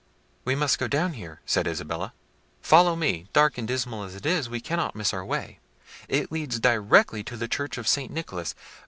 "We 0.45 0.55
must 0.55 0.79
go 0.79 0.87
down 0.87 1.13
here," 1.13 1.41
said 1.45 1.67
Isabella. 1.67 2.13
"Follow 2.63 2.95
me; 2.95 3.27
dark 3.33 3.59
and 3.59 3.67
dismal 3.67 4.01
as 4.01 4.15
it 4.15 4.25
is, 4.25 4.49
we 4.49 4.59
cannot 4.59 4.95
miss 4.95 5.13
our 5.13 5.23
way; 5.23 5.59
it 6.09 6.31
leads 6.31 6.59
directly 6.59 7.23
to 7.25 7.37
the 7.37 7.47
church 7.47 7.77
of 7.77 7.87
St. 7.87 8.11
Nicholas. 8.11 8.55